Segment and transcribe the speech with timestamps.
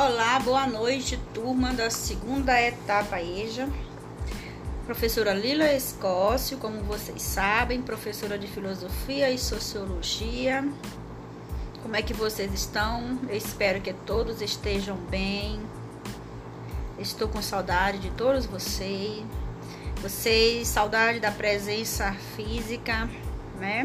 [0.00, 3.68] Olá, boa noite, turma da segunda etapa EJA.
[4.86, 10.64] Professora Lila Escócio, como vocês sabem, professora de filosofia e sociologia.
[11.82, 13.18] Como é que vocês estão?
[13.28, 15.60] Eu espero que todos estejam bem.
[16.96, 19.24] Estou com saudade de todos vocês.
[20.00, 23.10] Vocês, saudade da presença física,
[23.58, 23.84] né?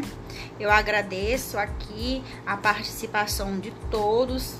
[0.60, 4.58] Eu agradeço aqui a participação de todos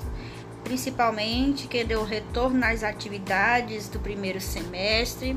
[0.64, 5.36] principalmente quem deu retorno nas atividades do primeiro semestre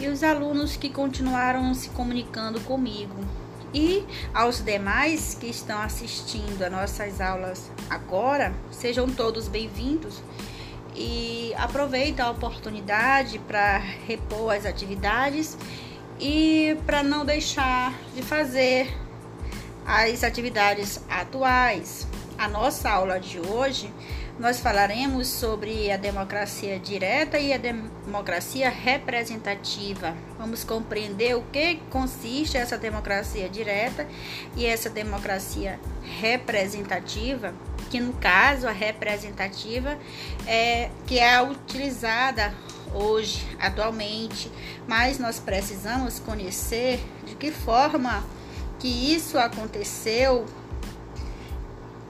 [0.00, 3.14] e os alunos que continuaram se comunicando comigo.
[3.74, 4.04] E
[4.34, 10.22] aos demais que estão assistindo a nossas aulas agora, sejam todos bem-vindos
[10.94, 15.56] e aproveita a oportunidade para repor as atividades
[16.20, 18.94] e para não deixar de fazer
[19.86, 22.06] as atividades atuais.
[22.36, 23.90] A nossa aula de hoje
[24.38, 30.16] nós falaremos sobre a democracia direta e a democracia representativa.
[30.38, 34.06] Vamos compreender o que consiste essa democracia direta
[34.56, 35.78] e essa democracia
[36.20, 37.54] representativa,
[37.90, 39.98] que no caso a representativa
[40.46, 42.54] é que é utilizada
[42.94, 44.50] hoje, atualmente,
[44.86, 48.24] mas nós precisamos conhecer de que forma
[48.78, 50.46] que isso aconteceu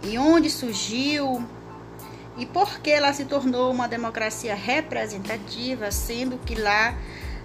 [0.02, 1.44] e onde surgiu
[2.42, 6.98] e por que ela se tornou uma democracia representativa, sendo que lá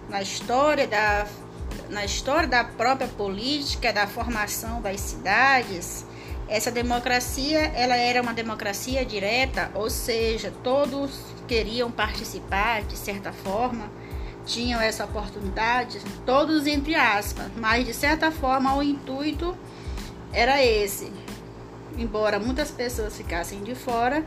[0.09, 1.27] na história da
[1.89, 6.03] na história da própria política, da formação das cidades,
[6.49, 11.11] essa democracia, ela era uma democracia direta, ou seja, todos
[11.47, 13.91] queriam participar de certa forma,
[14.45, 19.55] tinham essa oportunidade, todos entre aspas, mas de certa forma o intuito
[20.33, 21.26] era esse.
[21.97, 24.23] Embora muitas pessoas ficassem de fora,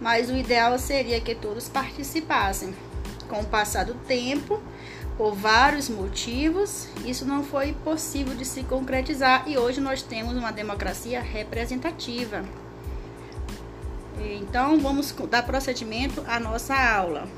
[0.00, 2.74] mas o ideal seria que todos participassem.
[3.28, 4.60] Com o passar do tempo,
[5.16, 10.50] por vários motivos, isso não foi possível de se concretizar e hoje nós temos uma
[10.50, 12.44] democracia representativa.
[14.18, 17.28] Então, vamos dar procedimento à nossa aula.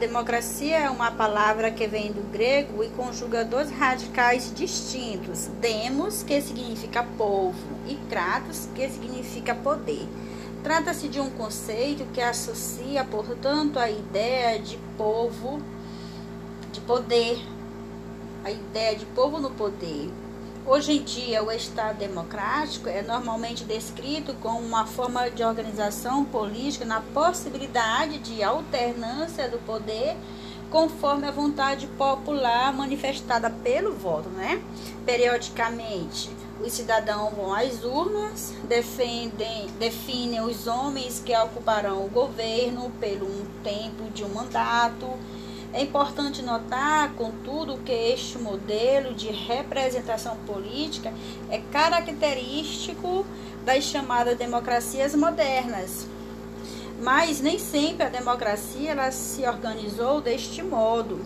[0.00, 6.40] Democracia é uma palavra que vem do grego e conjuga dois radicais distintos: demos, que
[6.40, 7.54] significa povo,
[7.86, 10.08] e kratos, que significa poder.
[10.64, 15.60] Trata-se de um conceito que associa, portanto, a ideia de povo,
[16.72, 17.38] de poder,
[18.42, 20.10] a ideia de povo no poder.
[20.66, 26.84] Hoje em dia, o Estado democrático é normalmente descrito como uma forma de organização política
[26.84, 30.16] na possibilidade de alternância do poder
[30.70, 34.62] conforme a vontade popular manifestada pelo voto, né?
[35.04, 36.30] Periodicamente,
[36.62, 43.46] os cidadãos vão às urnas, defendem, definem os homens que ocuparão o governo pelo um
[43.64, 45.08] tempo de um mandato
[45.72, 51.12] é importante notar, contudo, que este modelo de representação política
[51.48, 53.24] é característico
[53.64, 56.06] das chamadas democracias modernas.
[57.00, 61.20] Mas nem sempre a democracia ela se organizou deste modo.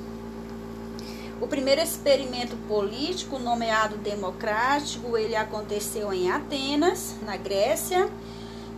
[1.41, 8.09] O primeiro experimento político nomeado democrático, ele aconteceu em Atenas, na Grécia,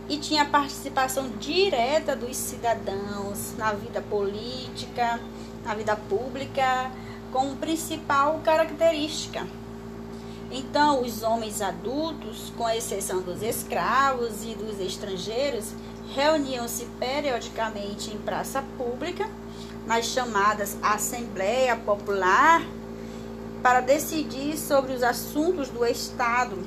[0.09, 5.19] e tinha participação direta dos cidadãos na vida política,
[5.67, 6.89] na vida pública
[7.31, 9.45] como principal característica.
[10.49, 15.73] Então, os homens adultos, com exceção dos escravos e dos estrangeiros,
[16.15, 19.29] reuniam-se periodicamente em praça pública,
[19.85, 22.61] nas chamadas Assembleia Popular,
[23.61, 26.57] para decidir sobre os assuntos do Estado.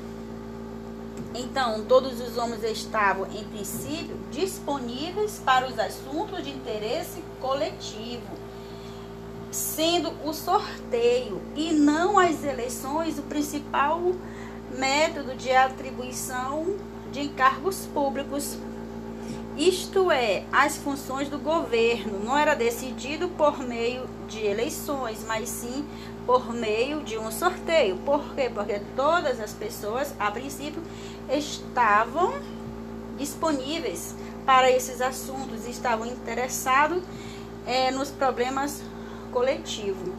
[1.33, 8.40] Então, todos os homens estavam, em princípio, disponíveis para os assuntos de interesse coletivo
[9.51, 14.13] sendo o sorteio e não as eleições o principal
[14.77, 16.75] método de atribuição
[17.11, 18.57] de encargos públicos.
[19.57, 25.85] Isto é, as funções do governo não era decidido por meio de eleições, mas sim
[26.25, 27.97] por meio de um sorteio.
[27.97, 28.49] Por quê?
[28.53, 30.81] Porque todas as pessoas, a princípio,
[31.29, 32.33] estavam
[33.17, 34.15] disponíveis
[34.45, 37.03] para esses assuntos, estavam interessados
[37.67, 38.81] é, nos problemas
[39.31, 40.13] coletivo.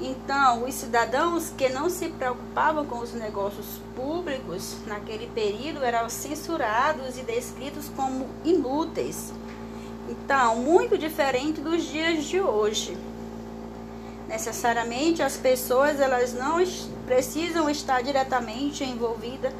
[0.00, 7.18] Então, os cidadãos que não se preocupavam com os negócios públicos naquele período eram censurados
[7.18, 9.30] e descritos como inúteis.
[10.08, 12.96] Então, muito diferente dos dias de hoje.
[14.26, 16.64] Necessariamente as pessoas elas não
[17.04, 19.52] precisam estar diretamente envolvidas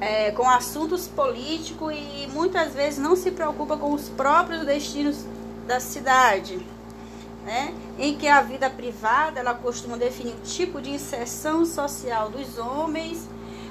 [0.00, 5.24] é, com assuntos políticos e muitas vezes não se preocupa com os próprios destinos
[5.66, 6.58] da cidade,
[7.44, 7.74] né?
[7.98, 13.28] em que a vida privada ela costuma definir o tipo de inserção social dos homens.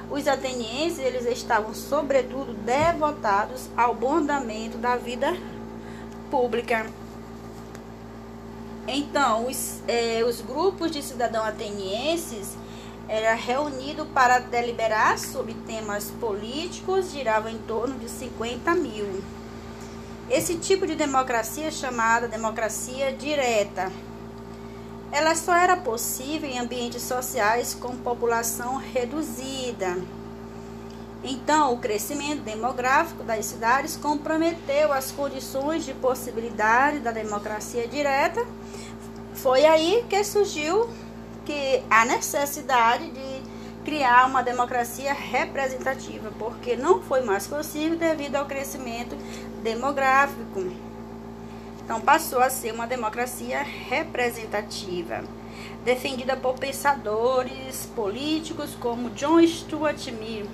[0.10, 5.36] Os atenienses eles estavam sobretudo devotados ao bom andamento da vida
[6.30, 6.86] pública.
[8.88, 12.58] Então, os, é, os grupos de cidadãos atenienses
[13.08, 19.24] era reunido para deliberar sobre temas políticos, girava em torno de 50 mil.
[20.30, 23.92] Esse tipo de democracia é chamada democracia direta.
[25.12, 29.98] Ela só era possível em ambientes sociais com população reduzida.
[31.24, 38.46] Então, o crescimento demográfico das cidades comprometeu as condições de possibilidade da democracia direta.
[39.36, 40.90] Foi aí que surgiu
[41.46, 43.33] que a necessidade de
[43.84, 49.16] criar uma democracia representativa, porque não foi mais possível devido ao crescimento
[49.62, 50.72] demográfico.
[51.84, 55.24] Então passou a ser uma democracia representativa,
[55.84, 60.48] defendida por pensadores políticos como John Stuart Mill.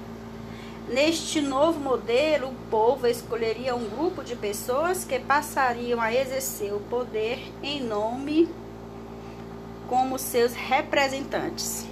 [0.89, 6.79] Neste novo modelo, o povo escolheria um grupo de pessoas que passariam a exercer o
[6.79, 8.49] poder em nome
[9.87, 11.85] como seus representantes.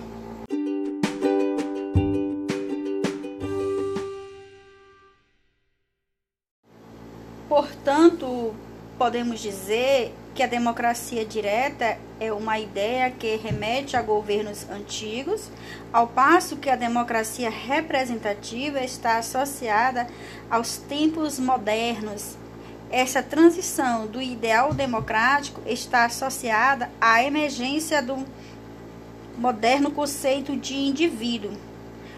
[7.48, 8.54] Portanto,
[8.98, 15.50] podemos dizer que a democracia direta é uma ideia que remete a governos antigos,
[15.92, 20.08] ao passo que a democracia representativa está associada
[20.50, 22.38] aos tempos modernos
[22.90, 28.26] essa transição do ideal democrático está associada à emergência do
[29.38, 31.52] moderno conceito de indivíduo.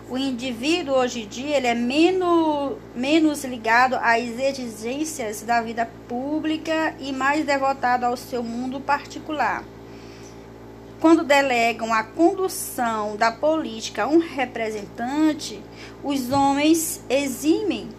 [0.10, 6.96] O indivíduo hoje em dia ele é menos, menos ligado às exigências da vida pública
[7.00, 9.64] e mais devotado ao seu mundo particular.
[11.00, 15.62] Quando delegam a condução da política a um representante,
[16.04, 17.90] os homens eximem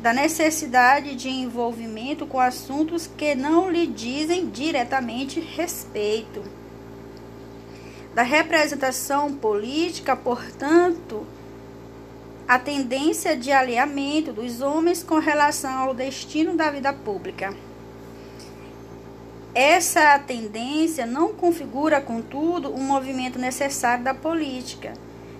[0.00, 6.42] da necessidade de envolvimento com assuntos que não lhe dizem diretamente respeito.
[8.14, 11.26] Da representação política, portanto,
[12.48, 17.54] a tendência de alinhamento dos homens com relação ao destino da vida pública.
[19.54, 24.94] Essa tendência não configura, contudo, um movimento necessário da política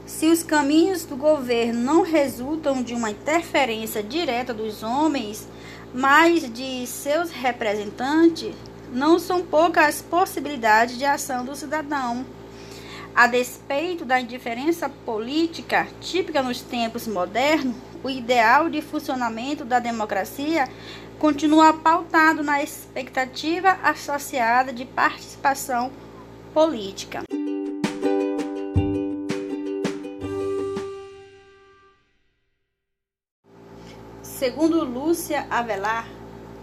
[0.08, 5.46] se os caminhos do governo não resultam de uma interferência direta dos homens,
[5.93, 8.54] mas de seus representantes,
[8.90, 12.25] não são poucas as possibilidades de ação do cidadão.
[13.14, 20.69] A despeito da indiferença política típica nos tempos modernos, o ideal de funcionamento da democracia
[21.19, 25.90] continua pautado na expectativa associada de participação
[26.55, 27.22] política.
[34.22, 36.06] Segundo Lúcia Avelar,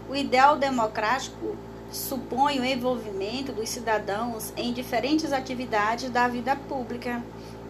[0.08, 1.54] o ideal democrático
[1.96, 7.22] supõe o envolvimento dos cidadãos em diferentes atividades da vida pública.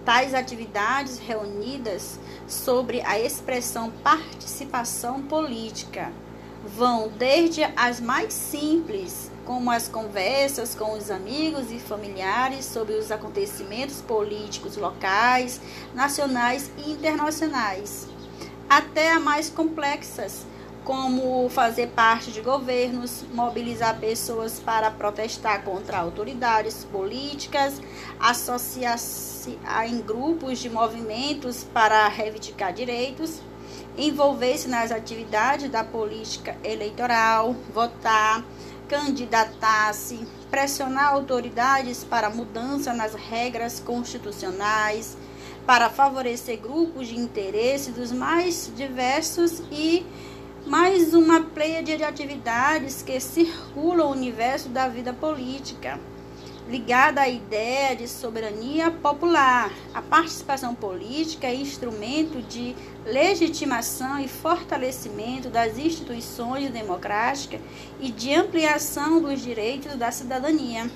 [0.05, 6.13] Tais atividades reunidas sobre a expressão participação política
[6.65, 13.11] vão desde as mais simples, como as conversas com os amigos e familiares sobre os
[13.11, 15.61] acontecimentos políticos locais,
[15.95, 18.09] nacionais e internacionais
[18.69, 20.45] até a mais complexas,
[20.87, 27.83] como fazer parte de governos, mobilizar pessoas para protestar contra autoridades políticas,
[28.21, 33.41] associar-se em grupos de movimentos para reivindicar direitos,
[33.99, 38.45] envolver-se nas atividades da política eleitoral, votar,
[38.89, 45.17] candidatar-se, pressionar autoridades para mudança nas regras constitucionais,
[45.67, 50.07] para favorecer grupos de interesse dos mais diversos e
[50.67, 56.01] mais uma pleia de atividades que circulam o universo da vida política,
[56.69, 59.71] ligada à ideia de soberania popular.
[59.95, 67.61] A participação política é instrumento de legitimação e fortalecimento das instituições democráticas
[68.01, 70.91] e de ampliação dos direitos da cidadania.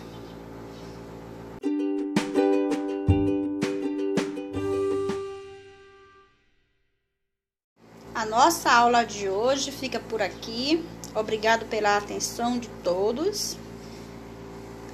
[8.31, 10.85] Nossa aula de hoje fica por aqui.
[11.17, 13.59] Obrigado pela atenção de todos.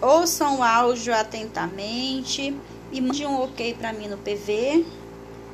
[0.01, 2.57] Ouçam o áudio atentamente
[2.91, 4.87] e mande um ok para mim no PV,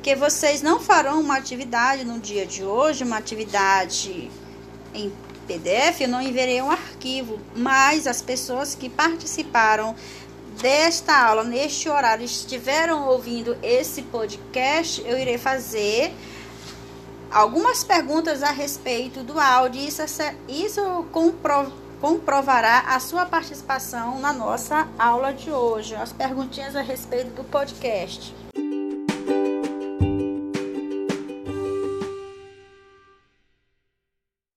[0.01, 4.31] que vocês não farão uma atividade no dia de hoje, uma atividade
[4.93, 5.11] em
[5.45, 9.93] PDF, eu não enviarei um arquivo, mas as pessoas que participaram
[10.61, 16.13] desta aula neste horário estiveram ouvindo esse podcast, eu irei fazer
[17.33, 19.81] algumas perguntas a respeito do áudio.
[19.81, 20.01] Isso,
[20.47, 25.95] isso comprova comprovará a sua participação na nossa aula de hoje.
[25.95, 28.35] As perguntinhas a respeito do podcast.